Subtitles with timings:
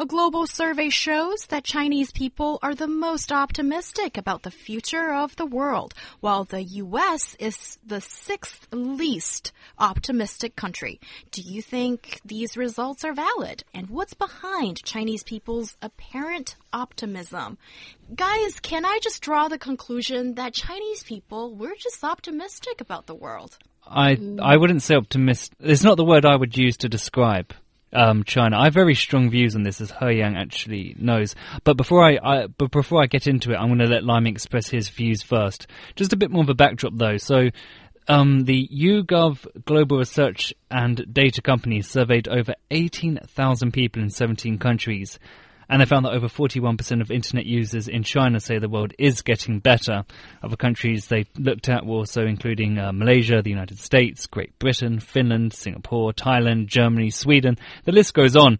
[0.00, 5.36] A global survey shows that Chinese people are the most optimistic about the future of
[5.36, 11.02] the world, while the US is the sixth least optimistic country.
[11.32, 13.62] Do you think these results are valid?
[13.74, 17.58] And what's behind Chinese people's apparent optimism?
[18.14, 23.14] Guys, can I just draw the conclusion that Chinese people, we're just optimistic about the
[23.14, 23.58] world?
[23.86, 25.58] I I wouldn't say optimistic.
[25.60, 27.52] It's not the word I would use to describe
[27.92, 28.58] um, China.
[28.58, 31.34] I have very strong views on this, as He Yang actually knows.
[31.64, 34.34] But before I, I but before I get into it, I'm going to let Liming
[34.34, 35.66] express his views first.
[35.96, 37.16] Just a bit more of a backdrop, though.
[37.16, 37.50] So.
[38.08, 45.20] Um, the YouGov Global Research and Data Company surveyed over 18,000 people in 17 countries
[45.70, 49.22] and they found that over 41% of internet users in China say the world is
[49.22, 50.04] getting better.
[50.42, 54.98] Other countries they looked at were also including uh, Malaysia, the United States, Great Britain,
[54.98, 57.56] Finland, Singapore, Thailand, Germany, Sweden.
[57.84, 58.58] The list goes on.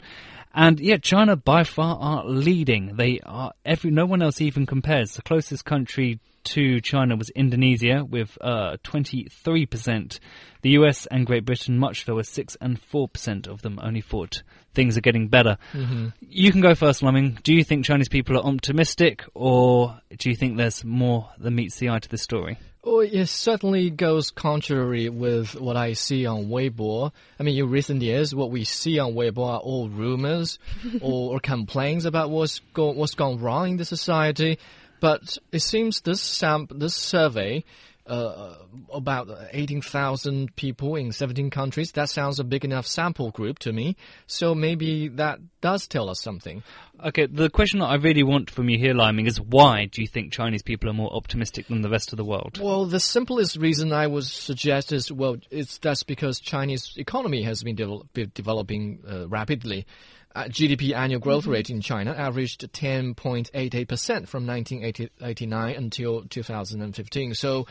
[0.55, 2.95] And yet China by far are leading.
[2.95, 5.15] They are every, no one else even compares.
[5.15, 10.21] The closest country to China was Indonesia with uh, 23%.
[10.63, 14.43] The US and Great Britain much lower, 6 and 4% of them only thought
[14.75, 15.59] things are getting better.
[15.73, 16.09] Mm-hmm.
[16.21, 17.39] You can go first, Liming.
[17.43, 21.79] Do you think Chinese people are optimistic or do you think there's more than meets
[21.79, 22.59] the eye to this story?
[22.83, 27.13] Well, it certainly goes contrary with what I see on Weibo.
[27.39, 30.59] I mean, in recent years, what we see on Weibo are all rumors
[31.03, 34.59] or, or, complaints about what's, go, what's gone wrong in the society.
[34.99, 37.65] But it seems this this survey
[38.11, 38.57] uh,
[38.93, 41.93] about 18,000 people in 17 countries.
[41.93, 43.97] That sounds a big enough sample group to me.
[44.27, 46.63] So maybe that does tell us something.
[47.05, 50.09] Okay, the question that I really want from you here, Liming, is why do you
[50.09, 52.59] think Chinese people are more optimistic than the rest of the world?
[52.61, 57.63] Well, the simplest reason I would suggest is well, it's that's because Chinese economy has
[57.63, 59.87] been de developing uh, rapidly.
[60.33, 61.55] Uh, GDP annual growth mm -hmm.
[61.55, 67.35] rate in China averaged 10.88% from 1989 until 2015.
[67.35, 67.67] So,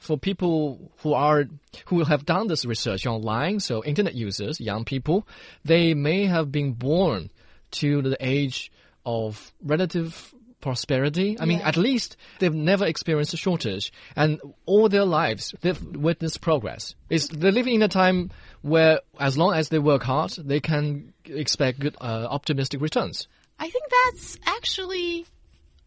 [0.00, 1.44] for people who are
[1.86, 5.28] who have done this research online, so internet users, young people,
[5.64, 7.30] they may have been born
[7.72, 8.72] to the age
[9.06, 11.38] of relative prosperity.
[11.38, 16.40] I mean, at least they've never experienced a shortage, and all their lives they've witnessed
[16.40, 16.94] progress.
[17.08, 18.30] It's, they're living in a time
[18.62, 23.28] where, as long as they work hard, they can expect good, uh, optimistic returns.
[23.58, 25.26] I think that's actually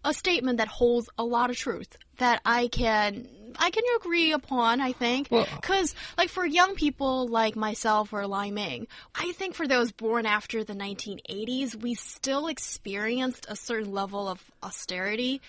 [0.06, 3.28] a statement that holds a lot of truth that I can
[3.60, 5.30] I can agree upon, I think.
[5.30, 9.92] Because, well, like, for young people like myself or Lai Ming, I think for those
[9.92, 15.42] born after the 1980s, we still experienced a certain level of austerity.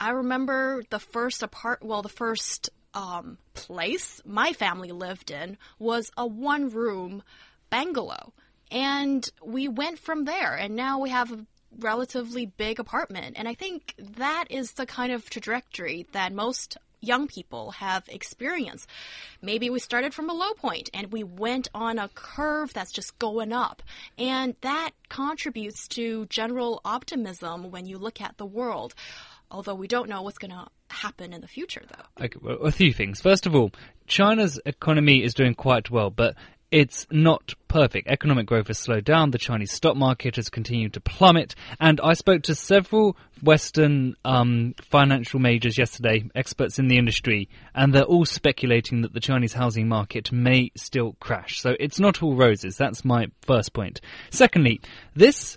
[0.00, 6.10] I remember the first apart, well, the first um, place my family lived in was
[6.16, 7.22] a one room
[7.70, 8.32] bungalow.
[8.70, 11.46] And we went from there, and now we have a
[11.78, 13.36] relatively big apartment.
[13.38, 18.88] And I think that is the kind of trajectory that most young people have experienced.
[19.42, 23.18] Maybe we started from a low point and we went on a curve that's just
[23.18, 23.82] going up.
[24.18, 28.94] And that contributes to general optimism when you look at the world.
[29.50, 32.24] Although we don't know what's going to happen in the future, though.
[32.24, 33.20] Okay, well, a few things.
[33.20, 33.70] First of all,
[34.06, 36.34] China's economy is doing quite well, but
[36.70, 38.08] it's not perfect.
[38.08, 39.30] Economic growth has slowed down.
[39.30, 41.54] The Chinese stock market has continued to plummet.
[41.80, 47.94] And I spoke to several Western um, financial majors yesterday, experts in the industry, and
[47.94, 51.60] they're all speculating that the Chinese housing market may still crash.
[51.60, 52.76] So it's not all roses.
[52.76, 54.00] That's my first point.
[54.30, 54.80] Secondly,
[55.14, 55.56] this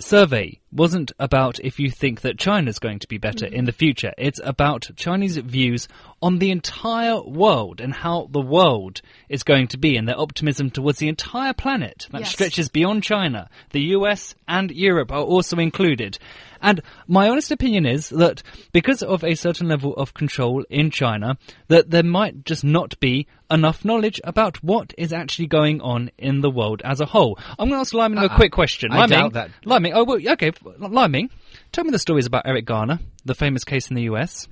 [0.00, 3.54] survey wasn't about if you think that China's going to be better mm-hmm.
[3.54, 4.12] in the future.
[4.16, 5.88] It's about Chinese views
[6.22, 10.70] on the entire world and how the world is going to be and their optimism
[10.70, 12.30] towards the entire planet that yes.
[12.30, 13.48] stretches beyond China.
[13.70, 16.18] The US and Europe are also included.
[16.62, 18.42] And my honest opinion is that
[18.72, 21.38] because of a certain level of control in China,
[21.68, 26.40] that there might just not be enough knowledge about what is actually going on in
[26.40, 27.38] the world as a whole.
[27.58, 28.92] I'm going to ask Liming uh, a quick question.
[28.92, 29.50] I Liming, doubt that.
[29.64, 31.30] Liming, oh, well, okay, Liming,
[31.72, 34.48] tell me the stories about Eric Garner, the famous case in the US.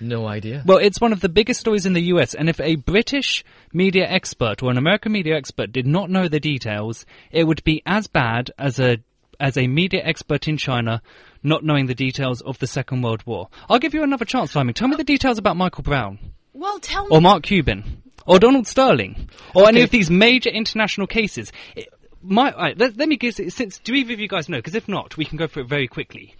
[0.00, 0.64] No idea.
[0.66, 4.04] Well, it's one of the biggest stories in the US, and if a British media
[4.08, 8.06] expert or an American media expert did not know the details, it would be as
[8.08, 8.98] bad as a
[9.38, 11.02] as a media expert in China
[11.42, 13.48] not knowing the details of the Second World War.
[13.68, 14.74] I'll give you another chance, Simon.
[14.74, 16.18] Tell me the details about Michael Brown.
[16.52, 17.16] Well, tell me.
[17.16, 18.02] Or Mark Cuban.
[18.26, 21.52] or Donald Sterling or any of these major international cases.
[21.74, 21.88] It,
[22.22, 24.58] my, right, let, let me give since do either of you guys know?
[24.58, 26.34] Because if not, we can go through it very quickly.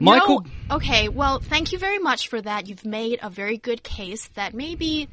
[0.00, 2.68] Michael, No, okay, well, thank you very much for that.
[2.68, 5.08] You've made a very good case that maybe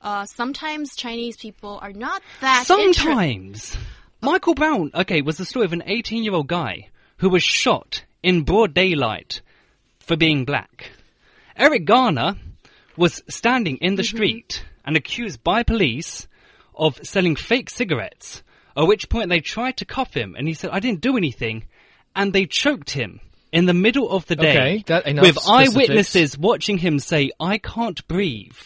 [0.00, 3.76] uh, sometimes Chinese people are not that sometimes
[4.22, 6.88] Michael Brown, okay, was the story of an 18-year-old guy
[7.18, 9.42] who was shot in broad daylight
[10.00, 10.92] for being black.
[11.56, 12.36] Eric Garner
[12.96, 16.26] was standing in the street and accused by police
[16.74, 18.42] of selling fake cigarettes.
[18.76, 21.64] At which point they tried to cuff him, and he said, "I didn't do anything,"
[22.16, 23.20] and they choked him
[23.52, 25.76] in the middle of the day Okay, that- with specifics.
[25.76, 28.56] eyewitnesses watching him say, "I can't breathe,"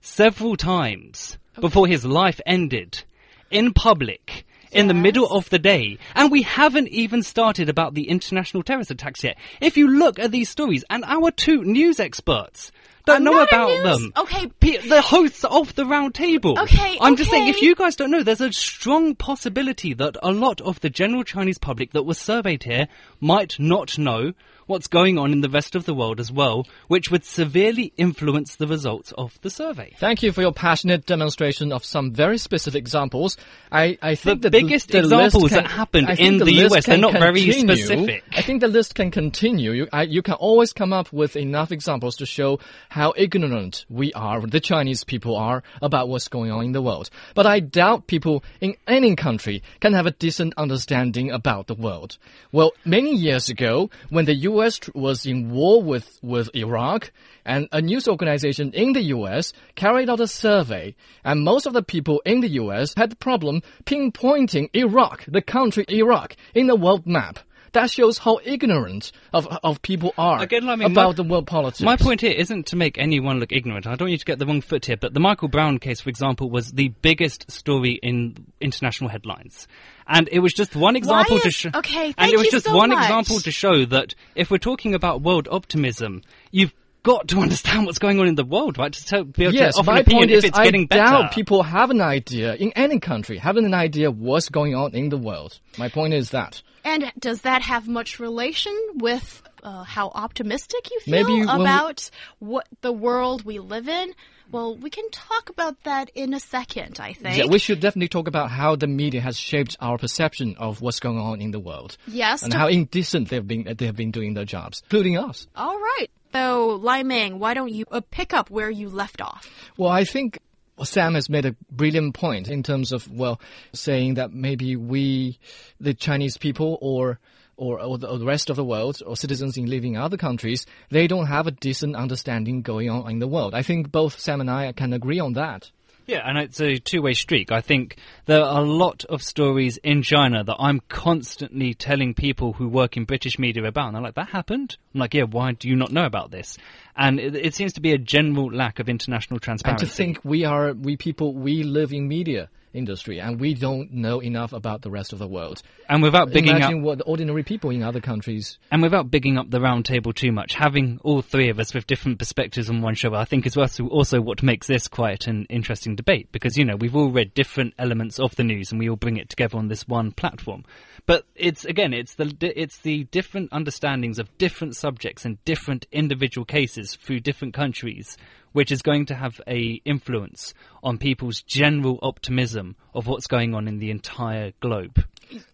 [0.00, 3.02] several times before his life ended
[3.50, 4.44] in public.
[4.72, 5.96] In the middle of the day.
[6.14, 9.38] And we haven't even started about the international terrorist attacks yet.
[9.60, 12.72] If you look at these stories, and our two news experts
[13.06, 14.12] don't I'm know about them.
[14.16, 14.50] okay.
[14.88, 16.58] The hosts of the round table.
[16.58, 20.32] Okay, I'm just saying, if you guys don't know, there's a strong possibility that a
[20.32, 22.88] lot of the general Chinese public that was surveyed here
[23.20, 24.32] might not know
[24.66, 28.56] what's going on in the rest of the world as well, which would severely influence
[28.56, 29.92] the results of the survey.
[29.98, 33.36] Thank you for your passionate demonstration of some very specific examples.
[33.70, 36.98] I, I think The biggest the examples can- that happened in the list US, they're
[36.98, 37.76] not very continue.
[37.76, 38.24] specific.
[38.32, 39.72] I think the list can continue.
[39.72, 42.58] You, I, you can always come up with enough examples to show
[42.88, 47.10] how ignorant we are, the Chinese people are, about what's going on in the world.
[47.34, 52.18] But I doubt people in any country can have a decent understanding about the world.
[52.52, 57.12] Well, many years ago, when the US was in war with, with Iraq,
[57.44, 60.94] and a news organization in the US carried out a survey,
[61.24, 65.84] and most of the people in the US had the problem pinpointing Iraq, the country
[65.88, 67.38] Iraq, in the world map.
[67.76, 71.46] That shows how ignorant of, of people are Again, I mean, about my- the world
[71.46, 71.82] politics.
[71.82, 73.86] My point here isn't to make anyone look ignorant.
[73.86, 76.08] I don't need to get the wrong foot here, but the Michael Brown case, for
[76.08, 79.68] example, was the biggest story in international headlines.
[80.08, 81.70] And it was just one example to show.
[81.74, 83.04] okay, and it was you just so one much.
[83.04, 86.72] example to show that if we're talking about world optimism, you've
[87.06, 88.92] got to understand what's going on in the world, right?
[88.92, 90.64] To tell, be able Yes, to offer my an opinion point if is it's I
[90.64, 91.04] getting better.
[91.04, 95.08] doubt people have an idea in any country, having an idea what's going on in
[95.08, 95.58] the world.
[95.78, 96.62] My point is that.
[96.84, 101.64] And does that have much relation with uh, how optimistic you feel Maybe when we-
[101.64, 104.12] about what the world we live in?
[104.52, 107.36] Well, we can talk about that in a second, I think.
[107.36, 111.00] Yeah, we should definitely talk about how the media has shaped our perception of what's
[111.00, 111.96] going on in the world.
[112.06, 115.48] Yes, And how indecent they've been they have been doing their jobs, including us.
[115.56, 116.06] All right.
[116.32, 119.48] So, Lai Ming, why don't you uh, pick up where you left off?
[119.76, 120.38] Well, I think
[120.84, 123.40] Sam has made a brilliant point in terms of well,
[123.72, 125.38] saying that maybe we,
[125.80, 127.18] the Chinese people, or
[127.56, 130.18] or, or, the, or the rest of the world, or citizens in living in other
[130.18, 133.54] countries, they don't have a decent understanding going on in the world.
[133.54, 135.70] I think both Sam and I can agree on that.
[136.06, 137.50] Yeah, and it's a two-way streak.
[137.50, 142.52] I think there are a lot of stories in China that I'm constantly telling people
[142.52, 145.52] who work in British media about, and they're like, "That happened." I'm like, "Yeah, why
[145.52, 146.58] do you not know about this?"
[146.96, 149.84] And it, it seems to be a general lack of international transparency.
[149.84, 153.92] And to think we are we people we live in media industry and we don't
[153.92, 155.62] know enough about the rest of the world.
[155.88, 158.58] and without bigging Imagine up, what the ordinary people in other countries.
[158.70, 161.86] and without bigging up the round table too much, having all three of us with
[161.86, 165.46] different perspectives on one show, I think is also also what makes this quite an
[165.48, 168.88] interesting debate because you know we've all read different elements of the news and we
[168.88, 170.64] all bring it together on this one platform.
[171.06, 176.44] But it's again, it's the it's the different understandings of different subjects and different individual
[176.44, 178.16] cases through different countries,
[178.56, 183.68] which is going to have a influence on people's general optimism of what's going on
[183.68, 185.04] in the entire globe.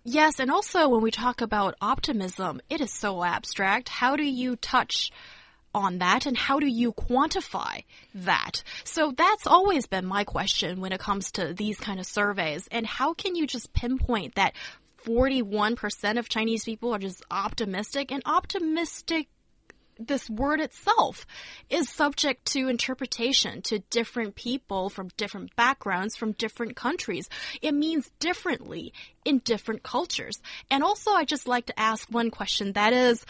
[0.04, 3.88] Yes, and also when we talk about optimism, it is so abstract.
[3.88, 5.10] How do you touch
[5.74, 7.82] on that and how do you quantify
[8.14, 8.62] that?
[8.84, 12.68] So that's always been my question when it comes to these kind of surveys.
[12.70, 14.54] And how can you just pinpoint that
[15.04, 19.26] 41% of Chinese people are just optimistic and optimistic
[20.06, 21.26] this word itself
[21.70, 27.28] is subject to interpretation to different people from different backgrounds, from different countries.
[27.60, 28.92] It means differently
[29.24, 30.40] in different cultures.
[30.70, 33.24] And also, I just like to ask one question that is,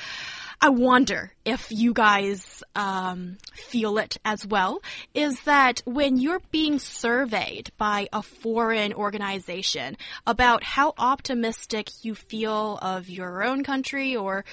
[0.60, 4.80] I wonder if you guys um, feel it as well.
[5.12, 12.78] Is that when you're being surveyed by a foreign organization about how optimistic you feel
[12.80, 14.44] of your own country or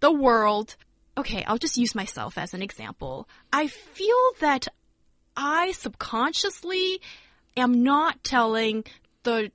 [0.00, 0.76] the world,
[1.16, 3.28] okay, I'll just use myself as an example.
[3.52, 4.68] I feel that
[5.36, 7.00] I subconsciously
[7.56, 8.84] am not telling
[9.22, 9.50] the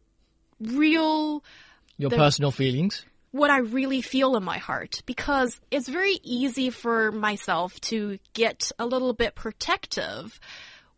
[0.60, 1.44] real
[1.98, 3.04] Your The- personal feelings.
[3.32, 8.72] what I really feel in my heart because it's very easy for myself to get
[8.80, 10.40] a little bit protective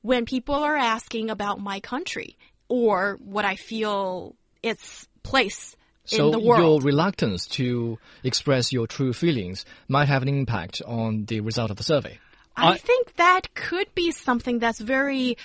[0.01, 2.37] when people are asking about my country
[2.69, 5.75] or what I feel its place
[6.09, 6.61] so in the world.
[6.61, 11.77] your reluctance to express your true feelings might have an impact on the result of
[11.77, 12.19] the survey.
[12.55, 15.37] I, I think that could be something that's very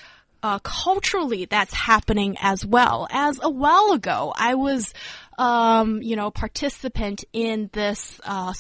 [0.43, 3.09] uh, culturally that's happening as well.
[3.11, 4.93] As a while ago, I was,
[5.39, 8.53] um, you know, participant in this, uh,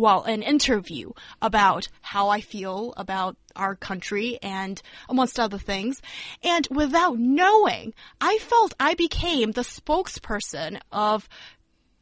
[0.00, 6.00] well, an interview about how I feel about our country and amongst other things.
[6.42, 11.28] And without knowing, I felt I became the spokesperson of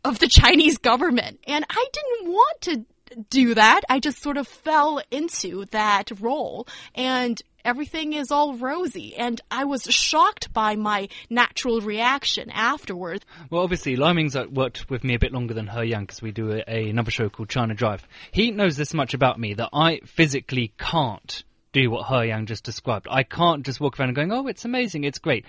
[0.04, 1.40] of the Chinese government.
[1.46, 2.84] And I didn't want to
[3.30, 3.82] do that.
[3.88, 9.14] I just sort of fell into that role and everything is all rosy.
[9.16, 13.24] And I was shocked by my natural reaction afterwards.
[13.50, 16.32] Well, obviously, Liming's uh, worked with me a bit longer than He Yang because we
[16.32, 18.06] do a, a, another show called China Drive.
[18.32, 22.64] He knows this much about me that I physically can't do what He Yang just
[22.64, 23.06] described.
[23.10, 25.44] I can't just walk around and going, oh, it's amazing, it's great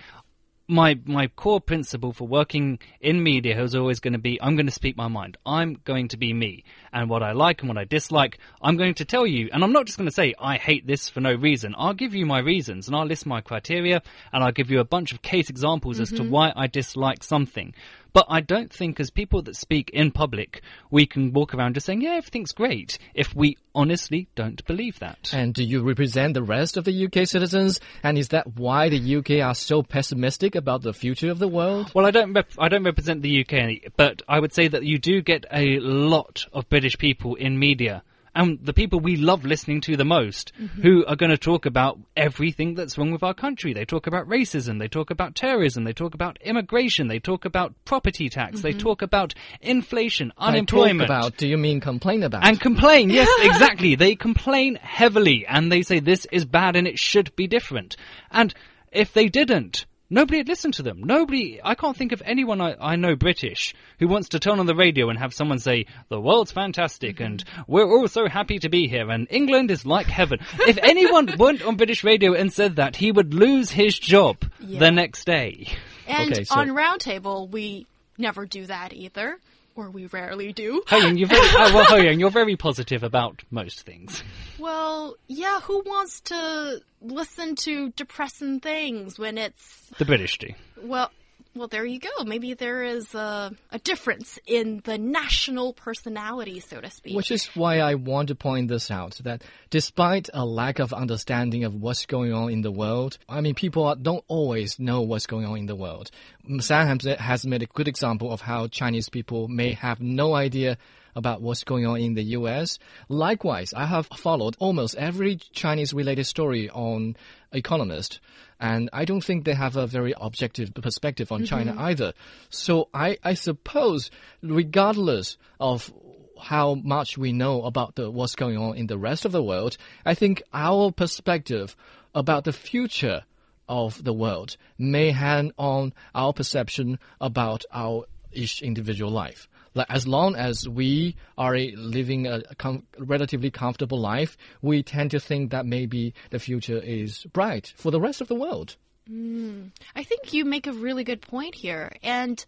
[0.70, 4.68] my my core principle for working in media is always going to be I'm going
[4.68, 5.38] to speak my mind.
[5.46, 6.64] I'm going to be me.
[6.94, 9.50] And what I like and what I dislike, I'm going to tell you.
[9.52, 11.74] And I'm not just going to say I hate this for no reason.
[11.78, 14.86] I'll give you my reasons and I'll list my criteria and I'll give you a
[14.86, 16.04] bunch of case examples mm-hmm.
[16.04, 16.32] as to mm-hmm.
[16.32, 17.74] why I dislike something.
[18.14, 21.86] But I don't think, as people that speak in public, we can walk around just
[21.86, 25.32] saying, yeah, everything's great, if we honestly don't believe that.
[25.34, 27.80] And do you represent the rest of the UK citizens?
[28.04, 31.92] And is that why the UK are so pessimistic about the future of the world?
[31.94, 35.22] Well, I don't, I don't represent the UK, but I would say that you do
[35.22, 38.04] get a lot of British people in media
[38.36, 40.82] and the people we love listening to the most mm-hmm.
[40.82, 43.74] who are going to talk about everything that's wrong with our country.
[43.74, 47.74] They talk about racism, they talk about terrorism, they talk about immigration, they talk about
[47.86, 48.62] property tax, mm-hmm.
[48.62, 51.10] they talk about inflation, unemployment.
[51.10, 52.46] about, do you mean complain about?
[52.46, 53.96] And complain, yes, exactly.
[53.96, 57.96] They complain heavily and they say this is bad and it should be different.
[58.32, 58.54] And
[58.92, 61.02] if they didn't, Nobody had listened to them.
[61.04, 64.66] Nobody, I can't think of anyone I, I know British who wants to turn on
[64.66, 68.70] the radio and have someone say, the world's fantastic and we're all so happy to
[68.70, 70.40] be here and England is like heaven.
[70.62, 74.80] if anyone went on British radio and said that, he would lose his job yeah.
[74.80, 75.68] the next day.
[76.08, 76.56] And okay, so.
[76.60, 77.86] on Roundtable, we
[78.18, 79.38] never do that either
[79.80, 80.84] or we rarely do.
[80.88, 84.24] Hoying, you're very oh, well, Hoying, you're very positive about most things.
[84.60, 90.50] Well, yeah, who wants to listen to depressing things when it's the British do?
[90.82, 91.12] Well,
[91.60, 92.24] well, there you go.
[92.24, 97.18] Maybe there is a, a, difference in the national personality, so to speak.
[97.18, 101.66] Which is why I want to point this out that despite a lack of understanding
[101.66, 105.46] of what's going on in the world, I mean, people don't always know what's going
[105.46, 106.12] on in the world.
[106.60, 110.78] Sam has made a good example of how Chinese people may have no idea
[111.16, 112.80] about what's going on in the US.
[113.08, 117.16] Likewise, I have followed almost every Chinese related story on
[117.52, 118.20] Economist
[118.60, 121.50] and I don't think they have a very objective perspective on mm -hmm.
[121.50, 121.90] China mm-hmm.
[121.90, 122.14] either.
[122.50, 124.12] So I, I suppose,
[124.42, 125.92] regardless of
[126.40, 129.78] how much we know about the, what's going on in the rest of the world,
[130.06, 131.76] I think our perspective
[132.14, 133.24] about the future
[133.68, 140.08] of the world may hang on our perception about our each individual life like as
[140.08, 145.66] long as we are living a com relatively comfortable life, we tend to think that
[145.66, 148.76] maybe the future is bright for the rest of the world.
[149.10, 152.44] Mm, I think you make a really good point here, and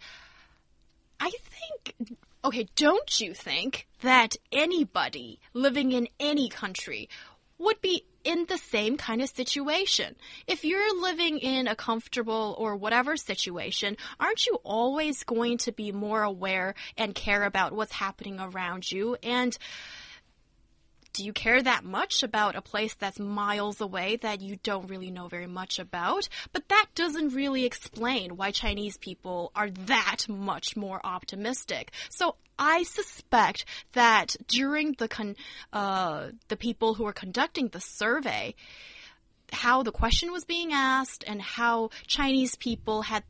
[1.20, 2.20] I think.
[2.44, 7.08] Okay, don't you think that anybody living in any country
[7.62, 10.16] would be in the same kind of situation.
[10.48, 15.92] If you're living in a comfortable or whatever situation, aren't you always going to be
[15.92, 19.18] more aware and care about what's happening around you?
[19.24, 19.58] And
[21.14, 25.12] do you care that much about a place that's miles away that you don't really
[25.12, 26.30] know very much about?
[26.54, 31.92] But that doesn't really explain why Chinese people are that much more optimistic.
[32.10, 35.36] So I suspect that during the con
[35.74, 38.54] uh, the people who were conducting the survey,
[39.52, 43.24] how the question was being asked and how Chinese people had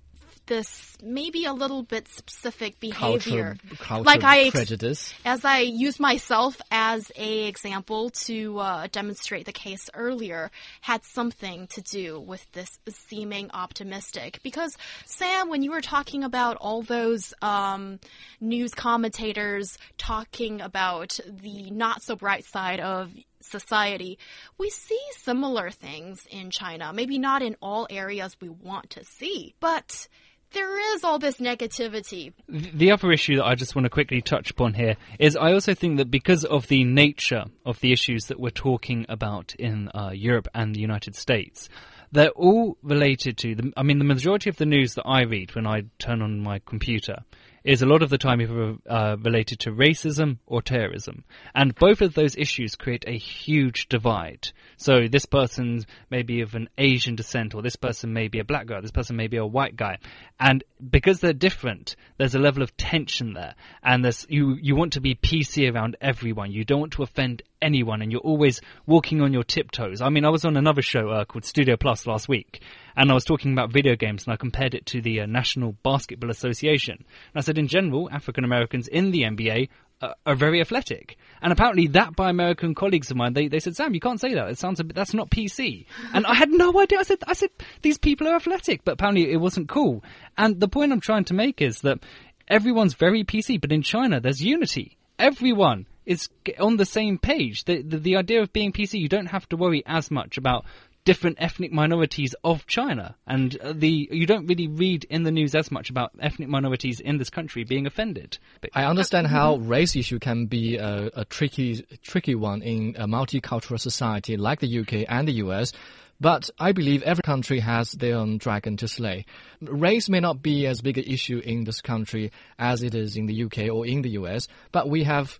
[0.52, 3.56] this maybe a little bit specific behavior.
[3.56, 5.14] Culture, culture like I prejudice.
[5.24, 11.68] As I use myself as a example to uh, demonstrate the case earlier, had something
[11.68, 14.42] to do with this seeming optimistic.
[14.44, 18.02] Because Sam, when you were talking about all those um,
[18.42, 24.20] news commentators talking about the not so bright side of society,
[24.58, 26.92] we see similar things in China.
[26.92, 30.10] Maybe not in all areas we want to see, but
[30.54, 32.34] there is all this negativity.
[32.48, 35.74] The other issue that I just want to quickly touch upon here is I also
[35.74, 40.12] think that because of the nature of the issues that we're talking about in uh,
[40.14, 41.70] Europe and the United States,
[42.12, 43.72] they're all related to the.
[43.78, 46.60] I mean, the majority of the news that I read when I turn on my
[46.60, 47.20] computer
[47.64, 48.42] is a lot of the time
[48.90, 51.24] uh, related to racism or terrorism.
[51.54, 54.50] And both of those issues create a huge divide.
[54.78, 58.44] So this person may be of an Asian descent, or this person may be a
[58.44, 60.00] black guy, this person may be a white guy.
[60.40, 63.56] And because they're different, there's a level of tension there.
[63.84, 66.52] And there's, you, you want to be PC around everyone.
[66.52, 70.02] You don't want to offend anyone, and you're always walking on your tiptoes.
[70.02, 72.62] I mean, I was on another show uh, called Studio Plus last week,
[72.96, 75.74] and I was talking about video games, and I compared it to the uh, National
[75.84, 76.96] Basketball Association.
[76.98, 79.70] And I said, in general, African Americans in the NBA
[80.02, 81.18] uh, are very athletic.
[81.42, 84.34] And apparently, that by American colleagues of mine, they, they said, Sam, you can't say
[84.34, 84.50] that.
[84.50, 85.86] It sounds a bit, that's not PC.
[86.14, 87.00] And I had no idea.
[87.00, 87.50] I said, I said,
[87.82, 90.04] these people are athletic, but apparently it wasn't cool.
[90.38, 92.00] And the point I'm trying to make is that
[92.48, 94.98] everyone's very PC, but in China, there's unity.
[95.18, 96.30] Everyone is
[96.60, 97.64] on the same page.
[97.66, 100.66] The, the, the idea of being PC, you don't have to worry as much about
[101.04, 105.56] different ethnic minorities of China, and uh, the you don't really read in the news
[105.56, 108.38] as much about ethnic minorities in this country being offended.
[108.74, 113.80] I understand how race issue can be a, a tricky tricky one in a multicultural
[113.80, 115.74] society like the UK and the US.
[116.20, 119.26] But I believe every country has their own dragon to slay.
[119.60, 123.26] Race may not be as big an issue in this country as it is in
[123.26, 125.40] the UK or in the US, but we have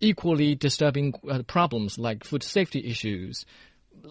[0.00, 3.46] equally disturbing uh, problems like food safety issues,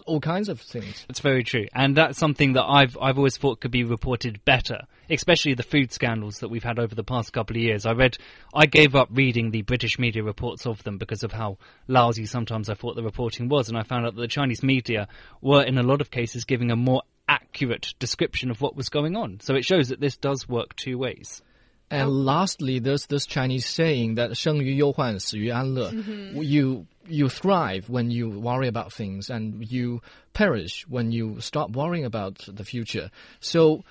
[0.06, 1.04] all kinds of things.
[1.08, 4.82] That's very true, and that's something that I've I've always thought could be reported better,
[5.10, 7.86] especially the food scandals that we've had over the past couple of years.
[7.86, 8.16] I read,
[8.54, 12.68] I gave up reading the British media reports of them because of how lousy sometimes
[12.68, 15.08] I thought the reporting was, and I found out that the Chinese media
[15.40, 19.16] were in a lot of cases giving a more accurate description of what was going
[19.16, 19.40] on.
[19.40, 21.42] So it shows that this does work two ways.
[21.90, 22.12] And oh.
[22.12, 26.44] lastly, there's this Chinese saying that "生于忧患,死于安乐." yu huan.
[26.44, 30.00] You you thrive when you worry about things, and you
[30.32, 33.10] perish when you stop worrying about the future.
[33.40, 33.84] So,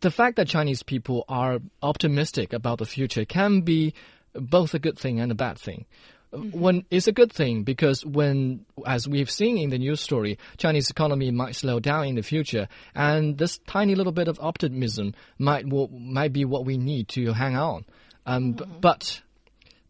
[0.00, 3.94] the fact that Chinese people are optimistic about the future can be
[4.34, 5.86] both a good thing and a bad thing.
[6.32, 6.58] Mm-hmm.
[6.58, 10.88] when it's a good thing because when, as we've seen in the news story, Chinese
[10.88, 15.66] economy might slow down in the future, and this tiny little bit of optimism might
[15.66, 17.84] might be what we need to hang on.
[18.24, 18.80] Um, mm-hmm.
[18.80, 19.20] But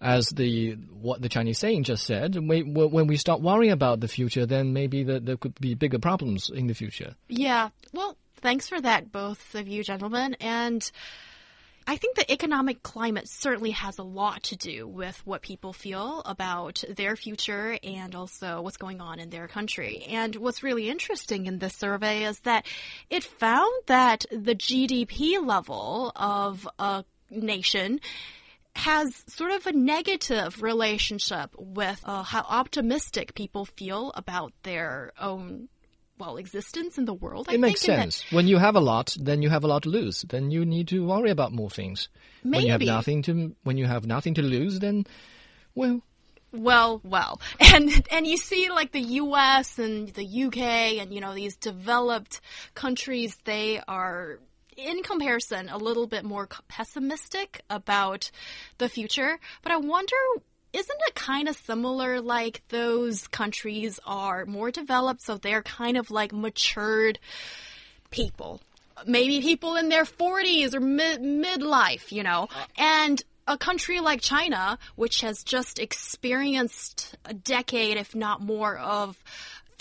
[0.03, 4.09] as the what the Chinese saying just said, we, when we start worrying about the
[4.09, 7.15] future, then maybe the, there could be bigger problems in the future.
[7.29, 7.71] Yeah.
[7.93, 10.91] Well, thanks for that, both of you gentlemen, and.
[11.85, 16.23] I think the economic climate certainly has a lot to do with what people feel
[16.25, 20.05] about their future and also what's going on in their country.
[20.09, 22.67] And what's really interesting in this survey is that
[23.11, 27.99] it found that the GDP level of a nation
[28.75, 35.69] has sort of a negative relationship with uh, how optimistic people feel about their own
[36.19, 37.47] well existence in the world.
[37.49, 38.25] I it makes sense.
[38.31, 40.23] When you have a lot, then you have a lot to lose.
[40.23, 42.09] Then you need to worry about more things.
[42.45, 42.57] Maybe.
[42.57, 45.07] When you have nothing to when you have nothing to lose, then
[45.75, 46.03] well.
[46.55, 49.79] Well, well, and and you see like the U.S.
[49.79, 50.99] and the U.K.
[50.99, 52.41] and you know these developed
[52.75, 54.39] countries, they are
[54.77, 58.31] in comparison, a little bit more pessimistic about
[58.79, 59.39] the future.
[59.63, 60.17] But I wonder
[60.73, 66.11] isn't it kind of similar like those countries are more developed so they're kind of
[66.11, 67.19] like matured
[68.11, 68.61] people?
[69.07, 72.49] Maybe people in their 40s or mid midlife you know?
[72.55, 72.65] Uh.
[72.79, 79.23] And a country like China which has just experienced a decade if not more of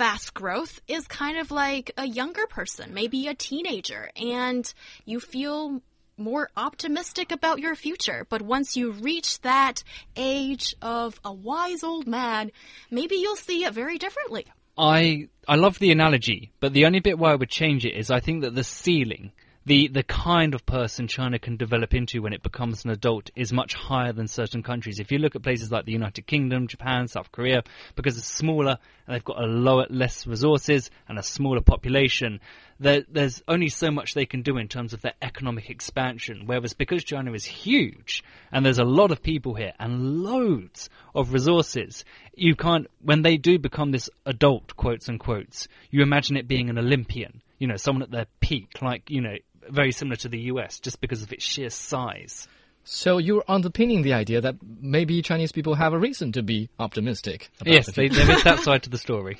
[0.02, 4.74] fast growth is kind of like a younger person maybe a teenager and
[5.06, 5.80] you feel
[6.18, 8.26] more optimistic about your future.
[8.28, 9.84] But once you reach that
[10.16, 12.52] age of a wise old man,
[12.90, 14.48] maybe you'll see it very differently.
[14.76, 18.10] I I love the analogy, but the only bit where I would change it is
[18.10, 19.32] I think that the ceiling
[19.66, 23.54] the the kind of person China can develop into when it becomes an adult is
[23.54, 25.00] much higher than certain countries.
[25.00, 27.64] If you look at places like the United Kingdom, Japan, South Korea,
[27.96, 32.40] because it's smaller and they've got a lower, less resources and a smaller population,
[32.80, 36.44] there, there's only so much they can do in terms of their economic expansion.
[36.48, 41.34] Whereas because China is huge and there's a lot of people here and loads of
[41.34, 46.48] resources, you can't when they do become this adult quotes and quotes, you imagine it
[46.48, 49.36] being an Olympian you know, someone at their peak, like, you know,
[49.71, 52.49] very similar to the US just because of its sheer size.
[52.89, 57.51] So you're underpinning the idea that maybe Chinese people have a reason to be optimistic.
[57.65, 59.39] yes, they, there is that side to the story.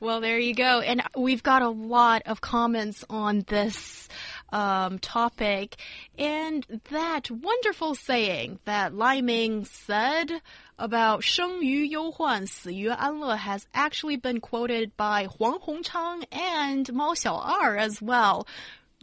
[0.00, 0.80] Well, there you go.
[0.80, 4.08] And we've got a lot of comments on this
[4.50, 5.76] um, topic.
[6.18, 10.40] And that wonderful saying that Lai Ming said
[10.78, 18.46] about 生于忧患,死于安乐 has actually been quoted by Huang Hongchang and Mao Xiao'er as well.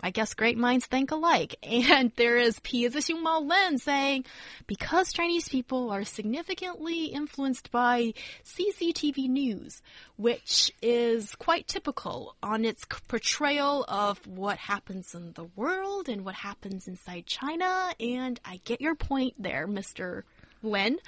[0.02, 1.56] I guess great minds think alike.
[1.92, 2.88] And there is P.
[2.88, 4.24] Pia Mao Lin saying,
[4.66, 9.82] because Chinese people are significantly influenced by CCTV news,
[10.16, 16.34] which is quite typical on its portrayal of what happens in the world and what
[16.34, 17.92] happens inside China.
[18.00, 20.22] And I get your point there, Mr.
[20.62, 20.98] Lin.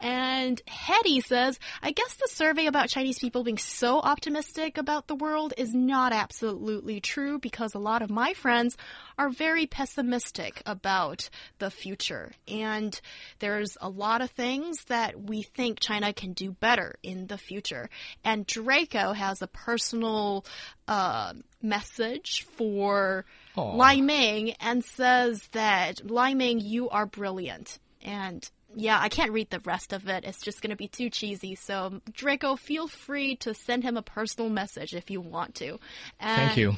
[0.00, 5.14] And Hetty says, I guess the survey about Chinese people being so optimistic about the
[5.14, 8.76] world is not absolutely true because a lot of my friends
[9.18, 12.32] are very pessimistic about the future.
[12.48, 12.98] And
[13.38, 17.90] there's a lot of things that we think China can do better in the future.
[18.24, 20.44] And Draco has a personal
[20.88, 23.24] uh, message for
[23.56, 23.76] Aww.
[23.76, 27.78] Lai Ming and says that Lai Ming, you are brilliant.
[28.02, 30.24] And yeah, I can't read the rest of it.
[30.24, 31.54] It's just going to be too cheesy.
[31.54, 35.78] So, Draco, feel free to send him a personal message if you want to.
[36.18, 36.76] And Thank you.